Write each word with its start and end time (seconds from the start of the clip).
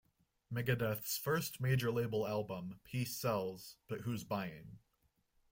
Megadeth's 0.51 1.15
first 1.15 1.61
major-label 1.61 2.25
album, 2.27 2.79
Peace 2.83 3.15
Sells... 3.15 3.75
but 3.87 4.01
Who's 4.01 4.23
Buying? 4.23 4.79